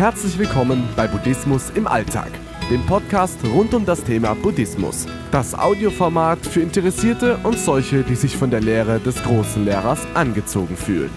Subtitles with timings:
[0.00, 2.30] Herzlich willkommen bei Buddhismus im Alltag,
[2.70, 5.04] dem Podcast rund um das Thema Buddhismus.
[5.30, 10.74] Das Audioformat für Interessierte und solche, die sich von der Lehre des großen Lehrers angezogen
[10.74, 11.10] fühlen.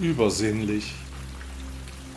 [0.00, 0.92] Übersinnlich.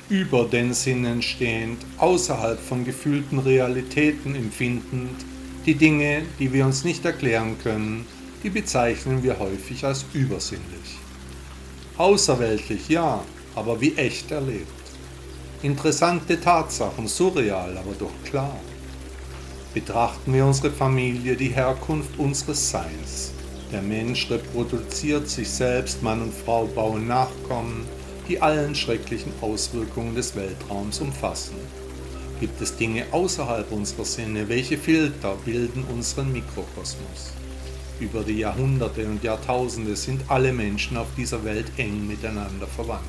[0.09, 5.23] Über den Sinnen stehend, außerhalb von gefühlten Realitäten empfindend,
[5.67, 8.07] die Dinge, die wir uns nicht erklären können,
[8.41, 10.97] die bezeichnen wir häufig als übersinnlich.
[11.97, 13.23] Außerweltlich, ja,
[13.59, 14.67] aber wie echt erlebt.
[15.61, 18.55] Interessante Tatsachen, surreal, aber doch klar.
[19.73, 23.33] Betrachten wir unsere Familie, die Herkunft unseres Seins.
[23.71, 27.85] Der Mensch reproduziert sich selbst, Mann und Frau bauen Nachkommen,
[28.27, 31.55] die allen schrecklichen Auswirkungen des Weltraums umfassen.
[32.39, 34.47] Gibt es Dinge außerhalb unserer Sinne?
[34.47, 37.33] Welche Filter bilden unseren Mikrokosmos?
[37.99, 43.03] Über die Jahrhunderte und Jahrtausende sind alle Menschen auf dieser Welt eng miteinander verwandt.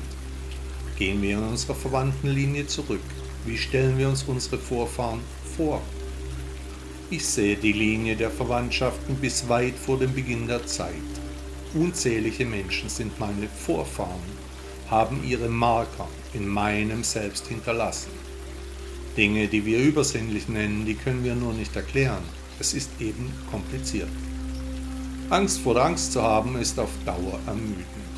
[1.01, 3.01] Gehen wir in unserer Verwandtenlinie zurück.
[3.47, 5.21] Wie stellen wir uns unsere Vorfahren
[5.57, 5.81] vor?
[7.09, 10.93] Ich sehe die Linie der Verwandtschaften bis weit vor dem Beginn der Zeit.
[11.73, 14.21] Unzählige Menschen sind meine Vorfahren,
[14.91, 18.11] haben ihre Marker in meinem Selbst hinterlassen.
[19.17, 22.23] Dinge, die wir übersinnlich nennen, die können wir nur nicht erklären.
[22.59, 24.11] Es ist eben kompliziert.
[25.31, 28.10] Angst vor der Angst zu haben, ist auf Dauer ermüdend.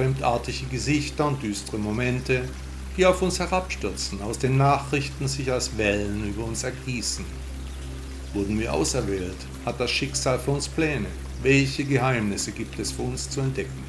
[0.00, 2.48] Fremdartige Gesichter und düstere Momente,
[2.96, 7.22] die auf uns herabstürzen, aus den Nachrichten sich als Wellen über uns ergießen.
[8.32, 9.36] Wurden wir auserwählt?
[9.66, 11.08] Hat das Schicksal für uns Pläne?
[11.42, 13.84] Welche Geheimnisse gibt es für uns zu entdecken?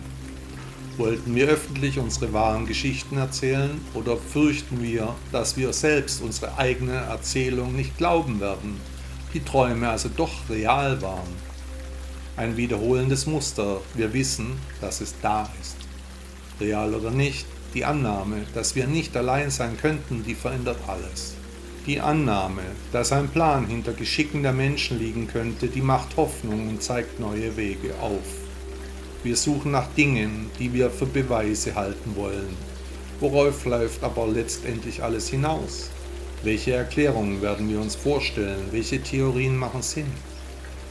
[0.98, 6.92] Wollten wir öffentlich unsere wahren Geschichten erzählen oder fürchten wir, dass wir selbst unsere eigene
[6.92, 8.82] Erzählung nicht glauben werden,
[9.34, 11.52] die Träume also doch real waren
[12.38, 13.82] ein wiederholendes Muster.
[13.94, 15.81] Wir wissen, dass es da ist.
[16.62, 21.34] Real oder nicht, die Annahme, dass wir nicht allein sein könnten, die verändert alles.
[21.88, 22.62] Die Annahme,
[22.92, 27.58] dass ein Plan hinter Geschicken der Menschen liegen könnte, die macht Hoffnung und zeigt neue
[27.58, 28.22] Wege auf.
[29.24, 32.56] Wir suchen nach Dingen, die wir für Beweise halten wollen.
[33.20, 35.90] Worauf läuft aber letztendlich alles hinaus?
[36.44, 38.66] Welche Erklärungen werden wir uns vorstellen?
[38.72, 40.12] Welche Theorien machen Sinn?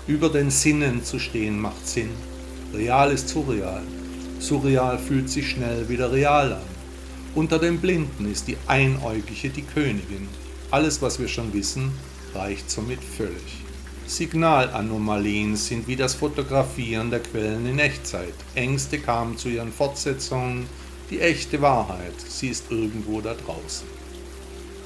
[0.06, 2.10] Über den Sinnen zu stehen macht Sinn.
[2.72, 3.82] Real ist surreal.
[4.40, 6.80] Surreal fühlt sich schnell wieder real an.
[7.34, 10.28] Unter den Blinden ist die Einäugige die Königin.
[10.70, 11.92] Alles, was wir schon wissen,
[12.34, 13.62] reicht somit völlig.
[14.06, 18.34] Signalanomalien sind wie das Fotografieren der Quellen in Echtzeit.
[18.54, 20.66] Ängste kamen zu ihren Fortsetzungen.
[21.10, 23.86] Die echte Wahrheit, sie ist irgendwo da draußen.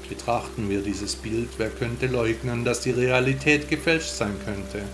[0.09, 4.85] Betrachten wir dieses Bild, wer könnte leugnen, dass die Realität gefälscht sein könnte?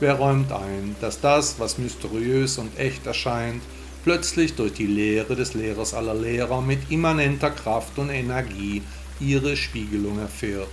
[0.00, 3.62] Wer räumt ein, dass das, was mysteriös und echt erscheint,
[4.04, 8.82] plötzlich durch die Lehre des Lehrers aller Lehrer mit immanenter Kraft und Energie
[9.20, 10.68] ihre Spiegelung erfährt?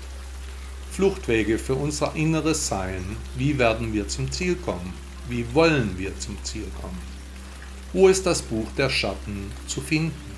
[0.91, 3.03] Fluchtwege für unser inneres Sein,
[3.35, 4.93] wie werden wir zum Ziel kommen?
[5.29, 6.97] Wie wollen wir zum Ziel kommen?
[7.93, 10.29] Wo ist das Buch der Schatten zu finden?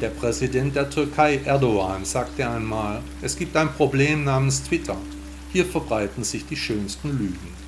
[0.00, 4.96] Der Präsident der Türkei Erdogan sagte einmal, es gibt ein Problem namens Twitter.
[5.52, 7.67] Hier verbreiten sich die schönsten Lügen.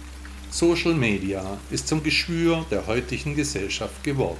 [0.51, 4.39] Social Media ist zum Geschwür der heutigen Gesellschaft geworden.